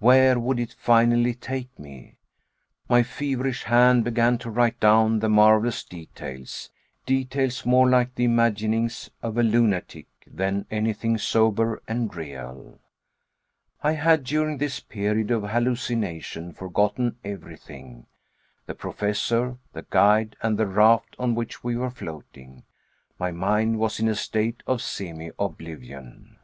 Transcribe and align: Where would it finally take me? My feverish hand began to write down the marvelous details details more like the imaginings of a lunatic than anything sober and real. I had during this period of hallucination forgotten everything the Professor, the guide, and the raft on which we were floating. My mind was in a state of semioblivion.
Where 0.00 0.36
would 0.36 0.58
it 0.58 0.72
finally 0.76 1.32
take 1.32 1.78
me? 1.78 2.16
My 2.88 3.04
feverish 3.04 3.62
hand 3.62 4.02
began 4.02 4.36
to 4.38 4.50
write 4.50 4.80
down 4.80 5.20
the 5.20 5.28
marvelous 5.28 5.84
details 5.84 6.70
details 7.06 7.64
more 7.64 7.88
like 7.88 8.12
the 8.16 8.24
imaginings 8.24 9.10
of 9.22 9.38
a 9.38 9.44
lunatic 9.44 10.08
than 10.26 10.66
anything 10.72 11.18
sober 11.18 11.80
and 11.86 12.12
real. 12.16 12.80
I 13.80 13.92
had 13.92 14.24
during 14.24 14.58
this 14.58 14.80
period 14.80 15.30
of 15.30 15.44
hallucination 15.44 16.52
forgotten 16.52 17.18
everything 17.22 18.06
the 18.66 18.74
Professor, 18.74 19.56
the 19.72 19.86
guide, 19.88 20.34
and 20.42 20.58
the 20.58 20.66
raft 20.66 21.14
on 21.16 21.36
which 21.36 21.62
we 21.62 21.76
were 21.76 21.90
floating. 21.90 22.64
My 23.20 23.30
mind 23.30 23.78
was 23.78 24.00
in 24.00 24.08
a 24.08 24.16
state 24.16 24.64
of 24.66 24.80
semioblivion. 24.82 26.38